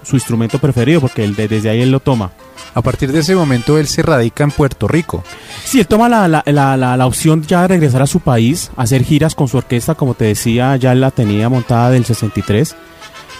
su 0.02 0.16
instrumento 0.16 0.58
preferido, 0.58 1.00
porque 1.00 1.24
él, 1.24 1.34
desde 1.34 1.70
ahí 1.70 1.80
él 1.80 1.90
lo 1.90 2.00
toma. 2.00 2.32
A 2.74 2.80
partir 2.80 3.12
de 3.12 3.20
ese 3.20 3.34
momento 3.34 3.78
él 3.78 3.86
se 3.86 4.02
radica 4.02 4.44
en 4.44 4.50
Puerto 4.50 4.88
Rico. 4.88 5.22
Sí, 5.64 5.80
él 5.80 5.86
toma 5.86 6.08
la, 6.08 6.26
la, 6.28 6.42
la, 6.46 6.76
la, 6.76 7.06
opción 7.06 7.42
ya 7.42 7.62
de 7.62 7.68
regresar 7.68 8.02
a 8.02 8.06
su 8.06 8.20
país, 8.20 8.70
hacer 8.76 9.04
giras 9.04 9.34
con 9.34 9.48
su 9.48 9.58
orquesta, 9.58 9.94
como 9.94 10.14
te 10.14 10.24
decía, 10.24 10.76
ya 10.76 10.94
la 10.94 11.10
tenía 11.10 11.48
montada 11.48 11.90
del 11.90 12.04
63. 12.04 12.74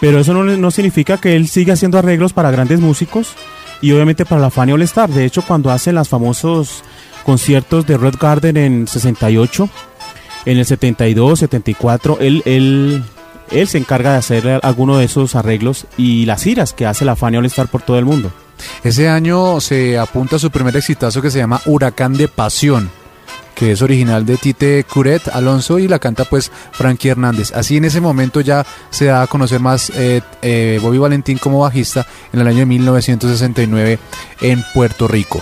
Pero 0.00 0.18
eso 0.18 0.34
no, 0.34 0.44
no 0.44 0.70
significa 0.70 1.18
que 1.18 1.36
él 1.36 1.48
siga 1.48 1.74
haciendo 1.74 1.98
arreglos 1.98 2.32
para 2.32 2.50
grandes 2.50 2.80
músicos 2.80 3.34
y 3.80 3.92
obviamente 3.92 4.24
para 4.24 4.40
la 4.40 4.50
Fania 4.50 4.74
All 4.74 4.82
Star. 4.82 5.10
De 5.10 5.24
hecho, 5.24 5.42
cuando 5.42 5.70
hacen 5.70 5.94
los 5.94 6.08
famosos 6.08 6.82
conciertos 7.22 7.86
de 7.86 7.96
Red 7.96 8.14
Garden 8.20 8.56
en 8.56 8.88
68, 8.88 9.68
en 10.46 10.58
el 10.58 10.66
72, 10.66 11.38
74, 11.38 12.18
él, 12.20 12.42
él, 12.44 13.04
él 13.50 13.68
se 13.68 13.78
encarga 13.78 14.12
de 14.12 14.18
hacer 14.18 14.60
alguno 14.62 14.98
de 14.98 15.04
esos 15.04 15.34
arreglos 15.34 15.86
y 15.96 16.26
las 16.26 16.42
giras 16.42 16.72
que 16.72 16.86
hace 16.86 17.04
la 17.04 17.16
Fania 17.16 17.38
All 17.38 17.46
Star 17.46 17.68
por 17.68 17.82
todo 17.82 17.98
el 17.98 18.04
mundo. 18.04 18.32
Ese 18.84 19.08
año 19.08 19.60
se 19.60 19.98
apunta 19.98 20.36
a 20.36 20.38
su 20.38 20.50
primer 20.50 20.76
exitazo 20.76 21.20
que 21.22 21.30
se 21.30 21.38
llama 21.38 21.60
Huracán 21.66 22.14
de 22.14 22.28
Pasión 22.28 22.90
que 23.54 23.72
es 23.72 23.82
original 23.82 24.26
de 24.26 24.36
Tite 24.36 24.84
Curet 24.84 25.28
Alonso 25.28 25.78
y 25.78 25.88
la 25.88 25.98
canta 25.98 26.24
pues 26.24 26.50
Frankie 26.72 27.10
Hernández. 27.10 27.52
Así 27.54 27.76
en 27.76 27.84
ese 27.84 28.00
momento 28.00 28.40
ya 28.40 28.66
se 28.90 29.06
da 29.06 29.22
a 29.22 29.26
conocer 29.26 29.60
más 29.60 29.90
eh, 29.90 30.20
eh, 30.42 30.78
Bobby 30.82 30.98
Valentín 30.98 31.38
como 31.38 31.60
bajista 31.60 32.06
en 32.32 32.40
el 32.40 32.46
año 32.46 32.60
de 32.60 32.66
1969 32.66 33.98
en 34.40 34.64
Puerto 34.74 35.06
Rico. 35.06 35.40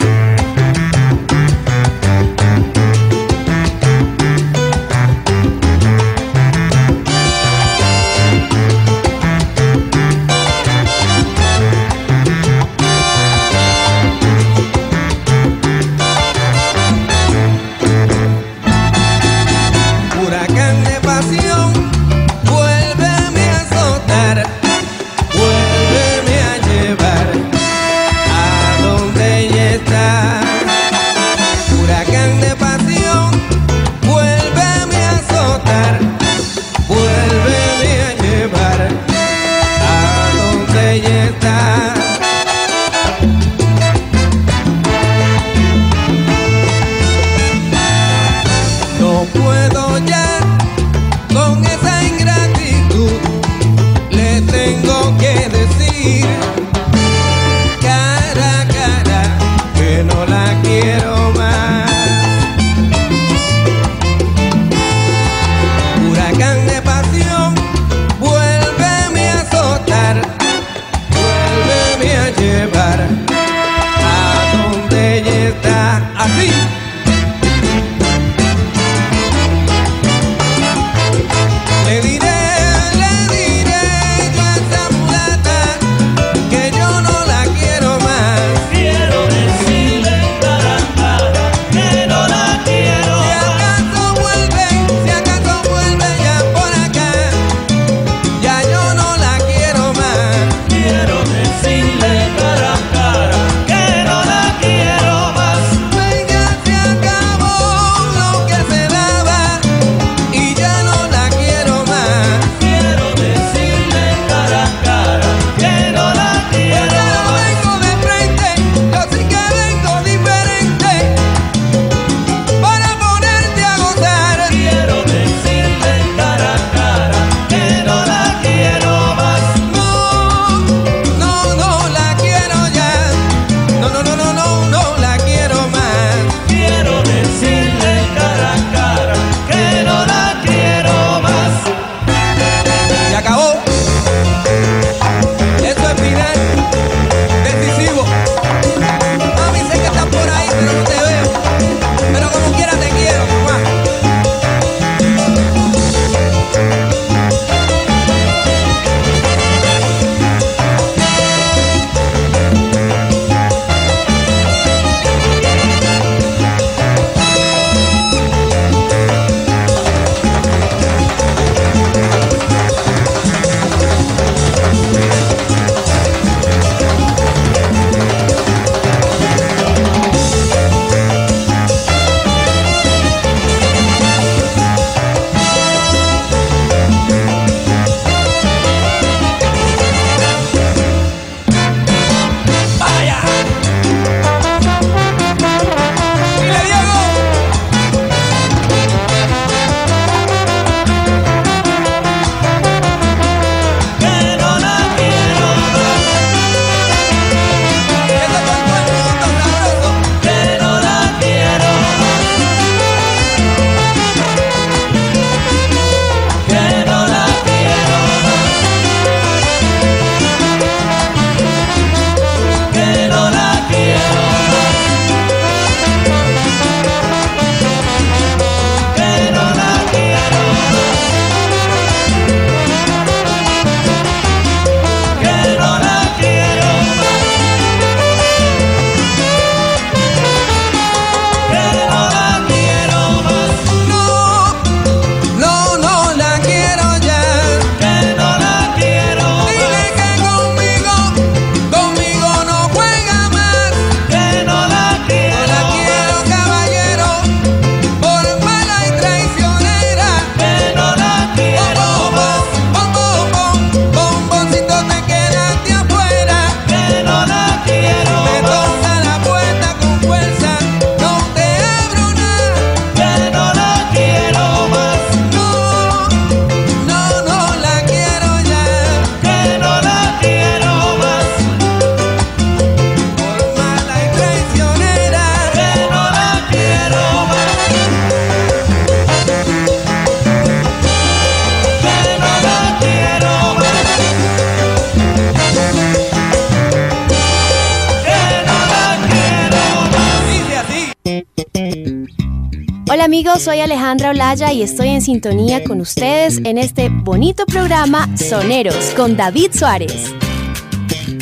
Amigos, 303.30 303.45
soy 303.45 303.60
Alejandra 303.60 304.10
Olaya 304.10 304.52
y 304.52 304.62
estoy 304.62 304.88
en 304.88 305.02
sintonía 305.02 305.62
con 305.62 305.80
ustedes 305.80 306.38
en 306.45 306.58
este 306.58 306.88
bonito 306.90 307.47
programa 307.47 308.08
Soneros 308.16 308.93
con 308.97 309.16
David 309.16 309.50
Suárez. 309.52 310.12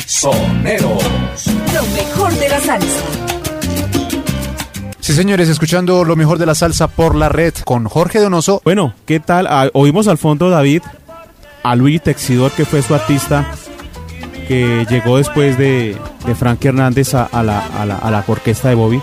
Soneros. 0.05 1.03
Lo 1.73 1.83
mejor 1.95 2.31
de 2.33 2.49
la 2.49 2.59
salsa. 2.59 3.01
Sí, 4.99 5.13
señores, 5.13 5.49
escuchando 5.49 6.03
lo 6.03 6.15
mejor 6.15 6.37
de 6.37 6.45
la 6.45 6.55
salsa 6.55 6.87
por 6.87 7.15
la 7.15 7.29
red 7.29 7.53
con 7.65 7.85
Jorge 7.85 8.19
Donoso. 8.19 8.61
Bueno, 8.63 8.93
¿qué 9.05 9.19
tal? 9.19 9.47
Ah, 9.47 9.69
oímos 9.73 10.07
al 10.07 10.17
fondo, 10.17 10.49
David, 10.49 10.81
a 11.63 11.75
Luis 11.75 12.01
Texidor, 12.01 12.51
que 12.51 12.65
fue 12.65 12.81
su 12.81 12.95
artista, 12.95 13.51
que 14.47 14.85
llegó 14.89 15.17
después 15.17 15.57
de, 15.57 15.97
de 16.25 16.35
Frank 16.35 16.63
Hernández 16.63 17.13
a, 17.13 17.25
a 17.25 17.43
la, 17.43 17.59
a, 17.59 17.85
la, 17.85 17.97
a 17.97 18.09
la 18.09 18.23
orquesta 18.25 18.69
de 18.69 18.75
Bobby. 18.75 19.01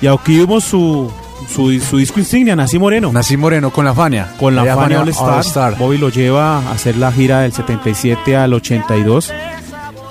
Y 0.00 0.06
aquí 0.08 0.38
vimos 0.38 0.64
su, 0.64 1.12
su, 1.48 1.78
su 1.80 1.96
disco 1.98 2.18
insignia, 2.18 2.56
Nací 2.56 2.78
Moreno. 2.78 3.12
Nací 3.12 3.36
Moreno 3.36 3.70
con 3.70 3.84
la 3.84 3.94
Fania. 3.94 4.34
Con 4.38 4.54
la 4.54 4.74
Fania 4.74 5.00
All 5.00 5.12
All 5.18 5.40
Star. 5.40 5.76
Bobby 5.76 5.98
lo 5.98 6.08
lleva 6.08 6.58
a 6.58 6.72
hacer 6.72 6.96
la 6.96 7.12
gira 7.12 7.40
del 7.40 7.52
77 7.52 8.36
al 8.36 8.52
82. 8.54 9.32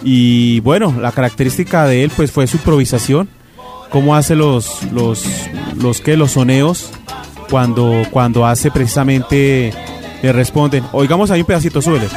Y 0.03 0.59
bueno, 0.61 0.95
la 0.99 1.11
característica 1.11 1.85
de 1.85 2.03
él 2.03 2.11
pues 2.15 2.31
fue 2.31 2.47
su 2.47 2.57
improvisación. 2.57 3.29
Cómo 3.89 4.15
hace 4.15 4.35
los, 4.35 4.83
los, 4.91 5.25
los, 5.75 6.01
¿qué? 6.01 6.15
los 6.15 6.31
soneos 6.31 6.91
cuando, 7.49 8.03
cuando 8.09 8.45
hace 8.45 8.71
precisamente, 8.71 9.73
le 10.21 10.31
responden. 10.31 10.83
Oigamos 10.93 11.29
ahí 11.31 11.41
un 11.41 11.47
pedacito, 11.47 11.81
súbele. 11.81 12.07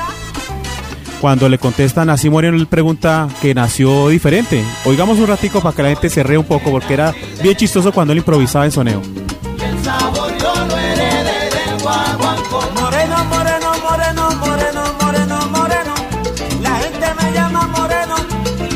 Cuando 1.24 1.48
le 1.48 1.56
contestan 1.56 2.10
a 2.10 2.16
Moreno, 2.30 2.58
él 2.58 2.66
pregunta 2.66 3.28
que 3.40 3.54
nació 3.54 4.08
diferente. 4.08 4.62
Oigamos 4.84 5.18
un 5.18 5.26
ratico 5.26 5.62
para 5.62 5.74
que 5.74 5.82
la 5.82 5.88
gente 5.88 6.10
se 6.10 6.22
rea 6.22 6.38
un 6.38 6.44
poco, 6.44 6.70
porque 6.70 6.92
era 6.92 7.14
bien 7.42 7.56
chistoso 7.56 7.92
cuando 7.92 8.12
él 8.12 8.18
improvisaba 8.18 8.66
en 8.66 8.72
soneo. 8.72 9.00
Moreno, 12.74 13.24
moreno, 13.24 13.72
moreno, 13.82 14.30
moreno, 14.38 14.82
moreno, 15.00 15.48
moreno. 15.48 15.94
La 16.60 16.76
gente 16.76 17.06
me 17.18 17.32
llama 17.32 17.68
moreno, 17.68 18.16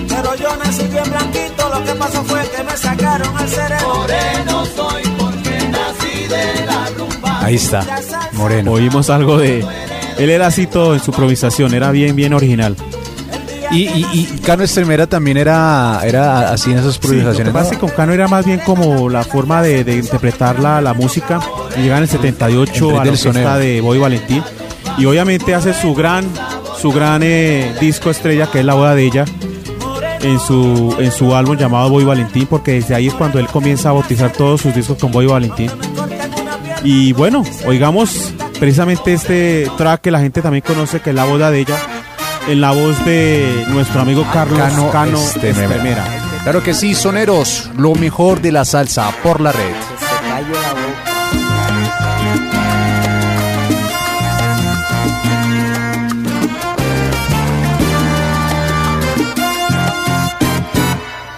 pero 0.08 0.34
yo 0.36 0.56
nací 0.56 0.84
bien 0.84 1.04
blanquito. 1.04 1.68
Lo 1.68 1.84
que 1.84 1.92
pasó 1.96 2.24
fue 2.24 2.40
que 2.48 2.62
me 2.64 2.76
sacaron 2.78 3.36
al 3.36 3.48
cerebro. 3.50 3.94
Moreno 3.94 4.64
soy 4.74 5.02
porque 5.18 5.68
nací 5.68 6.26
de 6.28 6.64
la 6.64 6.88
rumba. 6.96 7.44
Ahí 7.44 7.56
está, 7.56 7.84
Moreno. 8.32 8.72
Oímos 8.72 9.10
algo 9.10 9.36
de... 9.36 9.97
Él 10.18 10.30
era 10.30 10.46
así 10.48 10.66
todo 10.66 10.94
en 10.94 11.00
su 11.00 11.10
improvisación, 11.10 11.74
era 11.74 11.90
bien, 11.90 12.16
bien 12.16 12.32
original. 12.34 12.76
Y, 13.70 13.82
y, 13.82 14.06
y 14.12 14.38
Cano 14.44 14.62
Estremera 14.64 15.06
también 15.06 15.36
era, 15.36 16.00
era 16.02 16.50
así 16.52 16.72
en 16.72 16.78
esas 16.78 16.94
Sí, 16.94 17.00
lo 17.02 17.08
que 17.08 17.16
improvisaciones. 17.18 17.62
es 17.64 17.68
que 17.70 17.76
con 17.78 17.90
Cano 17.90 18.12
era 18.14 18.26
más 18.26 18.46
bien 18.46 18.60
como 18.60 19.10
la 19.10 19.22
forma 19.24 19.60
de, 19.62 19.84
de 19.84 19.96
interpretar 19.96 20.58
la, 20.58 20.80
la 20.80 20.94
música. 20.94 21.38
Y 21.76 21.82
llega 21.82 21.98
en 21.98 22.04
el 22.04 22.08
78 22.08 22.90
En 22.90 22.96
a 22.96 23.04
la 23.04 23.10
orquesta 23.12 23.58
de 23.58 23.80
Boy 23.82 23.98
Valentín. 23.98 24.42
Y 24.96 25.04
obviamente 25.04 25.54
hace 25.54 25.74
su 25.74 25.94
gran, 25.94 26.24
su 26.80 26.90
gran 26.92 27.22
eh, 27.22 27.74
disco 27.80 28.10
estrella, 28.10 28.50
que 28.50 28.60
es 28.60 28.64
la 28.64 28.74
boda 28.74 28.94
de 28.94 29.04
ella, 29.04 29.24
en 30.22 30.40
su, 30.40 30.96
en 30.98 31.12
su 31.12 31.34
álbum 31.36 31.56
llamado 31.56 31.90
Boy 31.90 32.04
Valentín, 32.04 32.46
porque 32.46 32.72
desde 32.72 32.94
ahí 32.94 33.08
es 33.08 33.14
cuando 33.14 33.38
él 33.38 33.46
comienza 33.48 33.90
a 33.90 33.92
bautizar 33.92 34.32
todos 34.32 34.62
sus 34.62 34.74
discos 34.74 34.96
con 34.98 35.12
Boy 35.12 35.26
Valentín. 35.26 35.70
Y 36.82 37.12
bueno, 37.12 37.44
oigamos 37.66 38.32
precisamente 38.58 39.12
este 39.12 39.70
track 39.76 40.00
que 40.02 40.10
la 40.10 40.20
gente 40.20 40.42
también 40.42 40.62
conoce, 40.66 41.00
que 41.00 41.10
es 41.10 41.16
la 41.16 41.24
boda 41.24 41.50
de 41.50 41.60
ella, 41.60 41.76
en 42.48 42.60
la 42.60 42.72
voz 42.72 43.04
de 43.04 43.64
nuestro 43.68 44.00
amigo 44.00 44.26
Carlos 44.32 44.58
Cano 44.58 44.90
Cano, 44.90 45.18
Estremera. 45.18 45.76
Estremera. 45.76 46.04
Claro 46.42 46.62
que 46.62 46.74
sí, 46.74 46.94
soneros, 46.94 47.70
lo 47.76 47.94
mejor 47.94 48.40
de 48.40 48.52
la 48.52 48.64
salsa 48.64 49.10
por 49.22 49.40
la 49.40 49.52
red. 49.52 49.74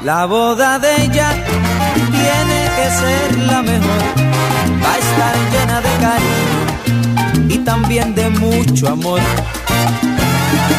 La 0.04 0.24
boda 0.26 0.78
de 0.78 1.04
ella 1.04 1.28
tiene 1.94 2.70
que 2.76 2.90
ser 2.90 3.38
la 3.38 3.62
mejor. 3.62 4.02
Va 4.82 4.94
a 4.94 4.98
estar 4.98 5.36
llena 5.52 5.80
de 5.80 5.96
cariño 6.00 6.39
y 7.50 7.58
también 7.58 8.14
de 8.14 8.30
mucho 8.30 8.88
amor. 8.88 9.20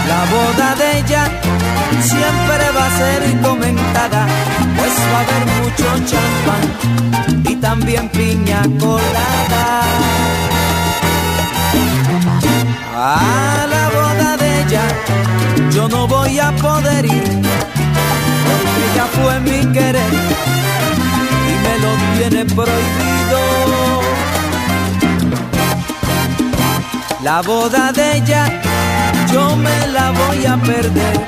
La 0.08 0.22
boda 0.36 0.76
de 0.76 1.00
ella 1.00 1.24
siempre 2.02 2.64
va 2.76 2.86
a 2.86 2.98
ser 2.98 3.42
comentada, 3.42 4.26
pues 4.78 4.94
va 5.12 5.18
a 5.20 5.24
haber 5.26 5.44
mucho 5.60 5.86
champán 6.10 6.64
y 7.52 7.56
también 7.58 8.10
piña 8.10 8.62
colada. 8.80 9.82
A 12.96 13.68
la 13.74 13.90
boda 13.90 14.38
de 14.38 14.62
ella 14.62 14.84
yo 15.72 15.90
no 15.90 16.08
voy 16.08 16.40
a 16.40 16.52
poder 16.56 17.06
ir 17.06 17.24
porque 18.48 18.80
ella 18.92 19.06
fue 19.18 19.40
mi 19.42 19.60
querer 19.74 20.14
y 21.50 21.54
me 21.66 21.74
lo 21.84 21.92
tiene 22.18 22.46
prohibido. 22.46 24.11
La 27.24 27.40
boda 27.44 27.92
de 27.92 28.18
ella 28.18 28.62
yo 29.32 29.56
me 29.56 29.88
la 29.90 30.10
voy 30.10 30.44
a 30.44 30.58
perder 30.58 31.28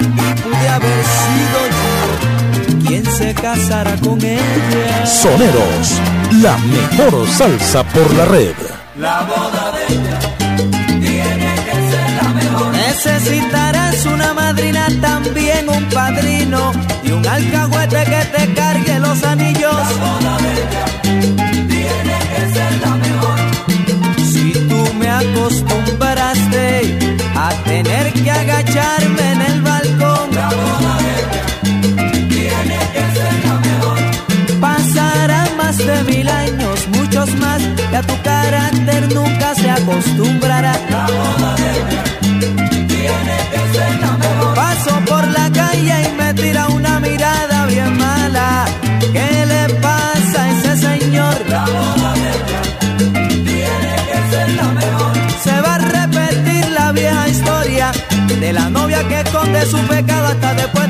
y 0.00 0.40
pude 0.40 0.68
haber 0.68 1.04
sido 1.20 1.58
yo 1.78 2.86
quien 2.86 3.04
se 3.04 3.34
casara 3.34 3.96
con 3.96 4.22
ella. 4.24 5.04
Soneros, 5.04 6.00
la 6.40 6.56
mejor 6.58 7.28
salsa 7.28 7.82
por 7.82 8.14
la 8.14 8.24
red. 8.26 8.54
La 8.96 9.22
boda 9.22 9.72
de 9.72 9.94
ella 9.94 10.18
tiene 11.00 11.54
que 11.66 11.72
ser 11.90 12.22
la 12.22 12.28
mejor. 12.28 12.72
Necesitarás 12.76 14.06
una 14.06 14.34
madrina, 14.34 14.86
también 15.00 15.68
un 15.68 15.84
padrino 15.86 16.72
y 17.02 17.10
un 17.10 17.26
alcahuete 17.26 18.04
que 18.04 18.24
te 18.36 18.51
acostumbrará. 39.92 40.72
La 40.90 41.06
boda 41.06 41.54
de 41.56 41.72
tiene 42.86 43.36
que 43.52 43.78
ser 43.78 44.00
la 44.00 44.12
mejor. 44.16 44.54
Paso 44.54 44.94
por 45.06 45.26
la 45.28 45.50
calle 45.52 45.94
y 46.08 46.12
me 46.16 46.34
tira 46.34 46.68
una 46.68 47.00
mirada 47.00 47.66
bien 47.66 47.96
mala. 47.96 48.64
¿Qué 49.12 49.46
le 49.46 49.74
pasa 49.80 50.42
a 50.42 50.50
ese 50.50 50.76
señor? 50.76 51.34
La 51.48 51.64
boda 51.64 52.14
de 52.22 52.30
tiene 53.50 53.94
que 54.08 54.18
ser 54.30 54.48
la 54.60 54.68
mejor. 54.80 55.12
Se 55.44 55.60
va 55.60 55.74
a 55.74 55.78
repetir 55.78 56.68
la 56.70 56.92
vieja 56.92 57.28
historia 57.28 57.92
de 58.40 58.52
la 58.52 58.70
novia 58.70 59.06
que 59.08 59.20
esconde 59.20 59.66
su 59.66 59.78
pecado 59.86 60.26
hasta 60.28 60.54
después 60.54 60.81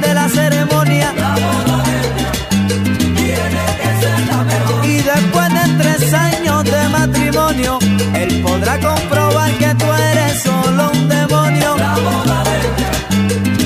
podrá 8.72 8.94
comprobar 8.94 9.52
que 9.52 9.74
tú 9.74 9.86
eres 9.92 10.42
solo 10.42 10.90
un 10.92 11.08
demonio. 11.08 11.76
La 11.76 11.94
boda 11.94 12.44
de 12.44 12.56
ella 12.58 12.90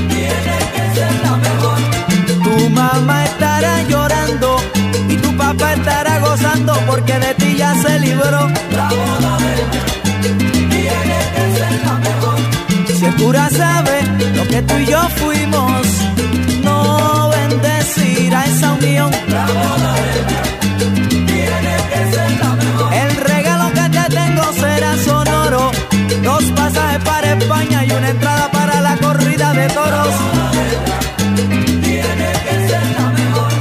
tiene 0.09 0.57
que 0.75 0.95
ser 0.95 1.12
la 1.23 1.37
mejor. 1.37 1.79
Tu 2.42 2.71
mamá 2.71 3.25
estará 3.25 3.83
llorando 3.83 4.57
y 5.09 5.16
tu 5.16 5.37
papá 5.37 5.75
estará 5.75 6.19
gozando 6.21 6.75
porque 6.87 7.19
de 7.19 7.35
ti 7.35 7.57
ya 7.57 7.75
se 7.83 7.99
libró. 8.01 8.49
La 8.73 8.88
boda 8.88 9.38
de 9.38 9.55
ella 9.55 10.38
tiene 10.71 11.19
que 11.35 11.59
ser 11.59 11.87
la 11.87 11.95
mejor. 11.95 12.38
Si 12.99 13.05
el 13.05 13.16
cura 13.16 13.49
sabe 13.51 14.03
lo 14.35 14.47
que 14.49 14.62
tú 14.62 14.75
y 14.77 14.87
yo 14.87 15.01
fuimos, 15.16 15.87
no 16.62 17.31
bendecirá 17.31 18.45
esa 18.47 18.73
unión. 18.73 19.11
La 19.29 19.47
boda 19.47 19.92
de 19.95 20.21
ella 20.21 20.36
Entrada 28.09 28.51
para 28.53 28.81
la 28.81 28.97
corrida 28.99 29.53
de 29.53 29.69
toros. 29.69 30.14
Tiene 31.83 32.33
que 32.45 32.69
ser 32.69 32.85
la 32.99 33.07
mejor. 33.19 33.53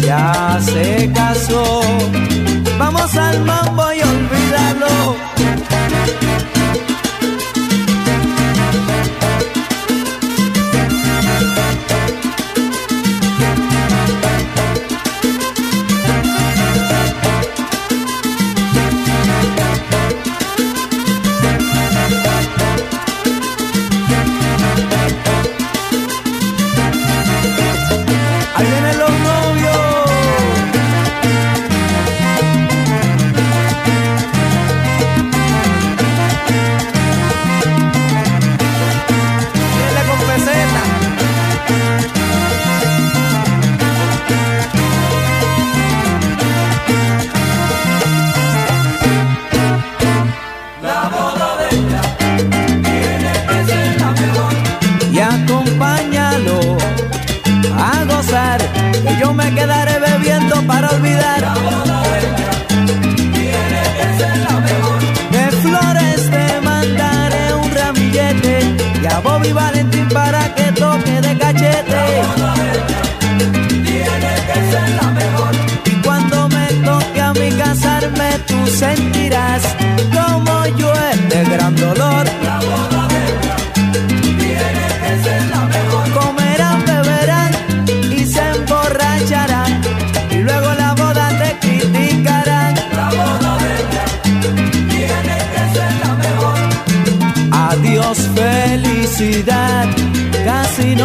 Ya 0.00 0.60
se 0.60 1.10
casó. 1.12 1.80
Vamos 2.78 3.16
al 3.16 3.44
mambo 3.44 3.84
y 3.92 4.00
olvídalo. 4.00 5.31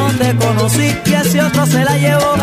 No 0.07 0.17
te 0.17 0.35
conocí 0.35 0.95
y 1.05 1.13
ese 1.13 1.41
otro 1.41 1.65
se 1.65 1.83
la 1.83 1.97
llevó. 1.97 2.35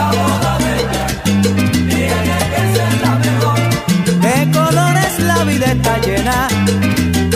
De 4.20 4.50
colores 4.52 5.18
la 5.20 5.44
vida 5.44 5.66
está 5.66 5.98
llena. 5.98 6.48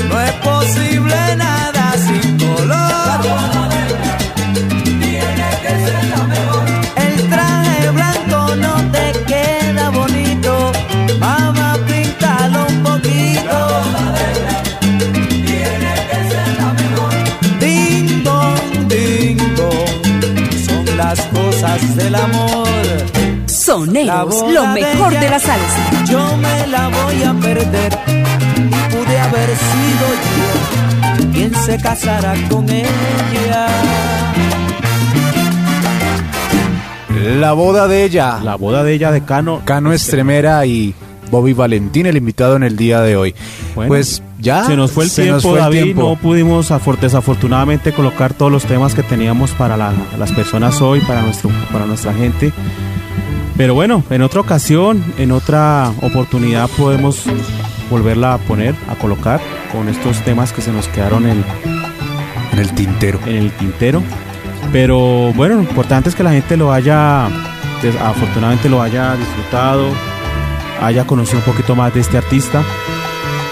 No 0.09 0.21
es 0.21 0.33
posible 0.33 1.37
nada 1.37 1.58
Soneros, 23.87 24.53
lo 24.53 24.67
mejor 24.69 25.13
ella, 25.13 25.21
de 25.21 25.31
la 25.31 25.39
salsa. 25.39 26.05
Yo 26.11 26.37
me 26.37 26.67
la 26.67 26.89
voy 26.89 27.23
a 27.23 27.33
perder. 27.35 27.99
Y 28.57 28.95
pude 28.95 29.19
haber 29.21 29.49
sido 29.57 30.09
yo 31.25 31.33
quien 31.33 31.55
se 31.55 31.77
casara 31.79 32.35
con 32.51 32.69
ella. 32.69 33.67
La 37.39 37.53
boda 37.53 37.89
de 37.89 38.05
ella. 38.05 38.39
La 38.43 38.55
boda 38.57 38.83
de 38.85 38.95
ella 38.95 39.11
de 39.11 39.23
Cano. 39.25 39.63
Cano 39.65 39.93
Estremera 39.93 40.65
y 40.67 40.95
Bobby 41.31 41.53
Valentín, 41.53 42.07
el 42.07 42.17
invitado 42.17 42.57
en 42.57 42.63
el 42.63 42.77
día 42.77 43.01
de 43.01 43.17
hoy. 43.17 43.35
Bueno, 43.75 43.89
pues 43.89 44.23
ya 44.41 44.65
Se 44.65 44.77
nos 44.77 44.93
fue 44.93 45.05
el 45.05 45.11
se 45.11 45.23
tiempo, 45.23 45.35
nos 45.37 45.43
fue 45.43 45.53
el 45.55 45.59
David. 45.65 45.83
tiempo. 45.83 46.03
No 46.03 46.17
pudimos 46.17 46.71
afor- 46.71 46.99
desafortunadamente 46.99 47.93
colocar 47.93 48.33
todos 48.35 48.51
los 48.51 48.65
temas 48.65 48.95
que 48.95 49.03
teníamos 49.03 49.51
para 49.53 49.77
la- 49.77 49.93
las 50.19 50.33
personas 50.33 50.81
hoy, 50.81 51.01
para, 51.01 51.23
nuestro, 51.23 51.51
para 51.73 51.87
nuestra 51.87 52.15
gente. 52.15 52.53
Pero 53.59 53.75
bueno, 53.75 54.03
en 54.11 54.23
otra 54.23 54.41
ocasión, 54.41 55.05
en 55.19 55.33
otra 55.33 55.93
oportunidad 56.01 56.69
podemos 56.71 57.25
volverla 57.91 58.35
a 58.35 58.39
poner, 58.39 58.75
a 58.89 58.95
colocar 58.95 59.41
con 59.73 59.89
estos 59.89 60.19
temas 60.25 60.53
que 60.53 60.63
se 60.63 60.73
nos 60.73 60.87
quedaron 60.89 61.27
en, 61.27 61.45
En 62.53 62.59
el 62.61 62.71
tintero. 62.73 63.19
en 63.27 63.37
el 63.37 63.51
tintero. 63.53 64.01
Pero 64.73 65.33
bueno, 65.35 65.57
lo 65.57 65.63
importante 65.63 66.09
es 66.09 66.15
que 66.15 66.23
la 66.23 66.31
gente 66.33 66.57
lo 66.57 66.73
haya, 66.73 67.27
afortunadamente 68.05 68.69
lo 68.69 68.81
haya 68.81 69.17
disfrutado, 69.17 69.89
haya 70.81 71.05
conocido 71.05 71.39
un 71.39 71.45
poquito 71.45 71.75
más 71.75 71.93
de 71.95 72.01
este 72.01 72.17
artista. 72.17 72.63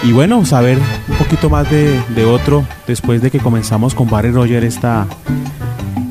Y 0.03 0.13
bueno, 0.13 0.45
saber 0.45 0.77
un 1.09 1.15
poquito 1.17 1.49
más 1.49 1.69
de, 1.69 1.99
de 2.15 2.23
otro 2.25 2.65
después 2.87 3.21
de 3.21 3.29
que 3.29 3.39
comenzamos 3.39 3.93
con 3.93 4.09
Barry 4.09 4.31
Roger 4.31 4.63
esta, 4.63 5.05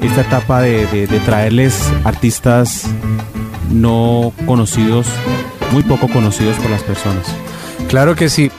esta 0.03 0.21
etapa 0.23 0.61
de, 0.61 0.87
de- 0.89 1.07
de 1.07 1.19
traerles 1.21 1.81
artistas 2.05 2.83
no 3.71 4.33
conocidos, 4.47 5.07
muy 5.73 5.83
poco 5.83 6.09
conocidos 6.09 6.57
por 6.57 6.71
las 6.71 6.83
personas. 6.83 7.27
Claro 7.89 8.15
que 8.15 8.29
sí. 8.29 8.51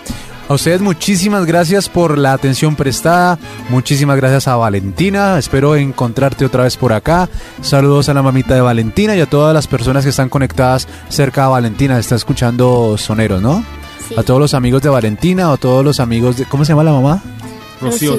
A 0.49 0.53
ustedes 0.53 0.79
muchísimas 0.79 1.45
gracias 1.45 1.89
por 1.89 2.17
la 2.17 2.31
atención 2.31 2.77
prestada. 2.77 3.37
Muchísimas 3.67 4.15
gracias 4.15 4.47
a 4.47 4.55
Valentina. 4.55 5.37
Espero 5.37 5.75
encontrarte 5.75 6.45
otra 6.45 6.63
vez 6.63 6.77
por 6.77 6.93
acá. 6.93 7.27
Saludos 7.61 8.07
a 8.07 8.13
la 8.13 8.23
mamita 8.23 8.53
de 8.53 8.61
Valentina 8.61 9.13
y 9.17 9.19
a 9.19 9.25
todas 9.25 9.53
las 9.53 9.67
personas 9.67 10.05
que 10.05 10.11
están 10.11 10.29
conectadas 10.29 10.87
cerca 11.09 11.43
de 11.43 11.49
Valentina. 11.49 11.99
Está 11.99 12.15
escuchando 12.15 12.97
Soneros, 12.97 13.41
¿no? 13.41 13.61
Sí. 14.07 14.15
A 14.17 14.23
todos 14.23 14.39
los 14.39 14.53
amigos 14.53 14.81
de 14.81 14.89
Valentina 14.89 15.49
o 15.49 15.53
a 15.53 15.57
todos 15.57 15.83
los 15.83 15.99
amigos 15.99 16.37
de... 16.37 16.45
¿Cómo 16.45 16.63
se 16.63 16.71
llama 16.71 16.85
la 16.85 16.93
mamá? 16.93 17.21
Rocío, 17.81 18.17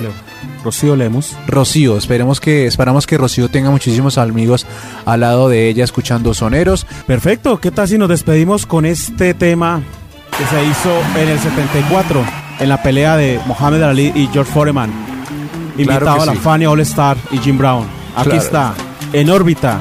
Rocío. 0.68 0.96
Le- 0.96 0.96
Rocío 0.96 0.96
Lemos. 0.96 1.36
Rocío. 1.46 1.96
Esperemos 1.96 2.40
que, 2.40 2.66
esperamos 2.66 3.06
que 3.06 3.16
Rocío 3.18 3.48
tenga 3.48 3.70
muchísimos 3.70 4.18
amigos 4.18 4.66
al 5.04 5.20
lado 5.20 5.48
de 5.48 5.68
ella 5.68 5.84
escuchando 5.84 6.34
Soneros. 6.34 6.86
Perfecto, 7.06 7.58
¿qué 7.60 7.70
tal 7.70 7.88
si 7.88 7.98
nos 7.98 8.08
despedimos 8.08 8.66
con 8.66 8.84
este 8.86 9.34
tema 9.34 9.80
que 10.36 10.44
se 10.44 10.64
hizo 10.64 10.90
en 11.20 11.28
el 11.28 11.38
74 11.38 12.24
en 12.60 12.68
la 12.68 12.82
pelea 12.82 13.16
de 13.16 13.40
Mohamed 13.46 13.82
Ali 13.82 14.12
y 14.14 14.28
George 14.32 14.52
Foreman? 14.52 14.90
Invitado 15.76 16.00
Claro 16.00 16.22
a 16.22 16.26
la 16.26 16.32
sí. 16.32 16.38
Fania 16.38 16.70
All 16.70 16.80
Star 16.80 17.16
y 17.30 17.38
Jim 17.38 17.56
Brown. 17.58 17.86
Aquí 18.16 18.30
Claro. 18.30 18.42
está, 18.42 18.74
en 19.12 19.30
órbita, 19.30 19.78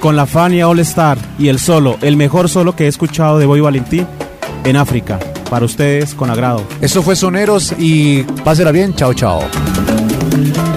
con 0.00 0.16
la 0.16 0.26
Fania 0.26 0.68
All 0.68 0.78
Star 0.80 1.18
y 1.38 1.48
el 1.48 1.58
solo, 1.58 1.96
el 2.02 2.16
mejor 2.16 2.48
solo 2.48 2.74
que 2.74 2.84
he 2.84 2.88
escuchado 2.88 3.38
de 3.38 3.46
Boy 3.46 3.60
Valentín 3.60 4.06
en 4.64 4.76
África. 4.76 5.18
Para 5.50 5.66
ustedes, 5.66 6.14
con 6.14 6.30
agrado. 6.30 6.64
Esto 6.80 7.02
fue 7.02 7.14
Soneros 7.14 7.74
y 7.78 8.22
pásela 8.42 8.72
bien. 8.72 8.94
Chao, 8.94 9.12
chao. 9.14 9.42
Donde 10.34 10.73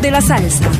de 0.00 0.10
la 0.10 0.20
salsa. 0.20 0.75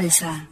Salsa. 0.00 0.49